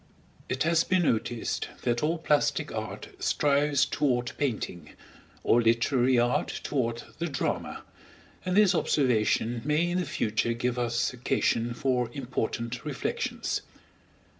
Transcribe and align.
It 0.49 0.63
has 0.63 0.83
been 0.83 1.03
noticed 1.03 1.67
that 1.83 2.01
all 2.01 2.17
plastic 2.17 2.71
art 2.73 3.09
strives 3.19 3.85
toward 3.85 4.31
painting, 4.39 4.95
all 5.43 5.61
literary 5.61 6.17
art 6.17 6.59
toward 6.63 7.03
the 7.19 7.27
drama, 7.27 7.83
and 8.43 8.57
this 8.57 8.73
observation 8.73 9.61
may 9.63 9.87
in 9.87 9.99
the 9.99 10.05
future 10.07 10.53
give 10.53 10.79
us 10.79 11.13
occasion 11.13 11.75
for 11.75 12.09
important 12.13 12.83
reflections. 12.83 13.61